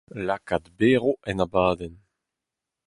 lakaat 0.27 0.65
berv 0.77 1.07
en 1.29 1.37
abadenn 1.45 1.95